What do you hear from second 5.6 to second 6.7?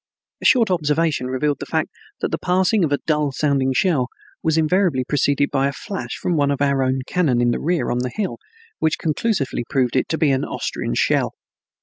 a flash from one of